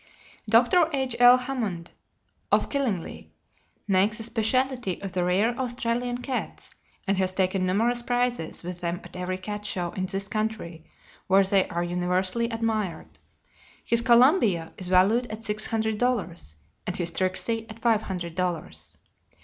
[0.49, 0.89] Dr.
[0.91, 1.37] H.L.
[1.37, 1.91] Hammond,
[2.51, 3.29] of Killingly, Ct.,
[3.87, 6.73] makes a speciality of the rare Australian cats,
[7.05, 10.89] and has taken numerous prizes with them at every cat show in this country,
[11.27, 13.19] where they are universally admired.
[13.85, 16.55] His Columbia is valued at six hundred dollars,
[16.87, 18.97] and his Tricksey at five hundred dollars.